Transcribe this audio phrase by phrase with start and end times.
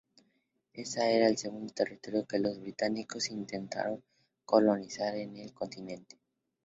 [0.73, 4.03] Ese era el segundo territorio que los británicos intentaron
[4.47, 6.17] colonizar en el continente.